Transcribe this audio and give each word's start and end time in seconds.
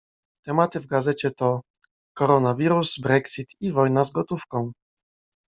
Tematy 0.45 0.79
w 0.79 0.85
gazecie 0.85 1.31
to: 1.31 1.61
Koronawirus, 2.17 2.99
Brexit 2.99 3.49
i 3.59 3.71
wojna 3.71 4.03
z 4.05 4.11
gotówką. 4.11 4.71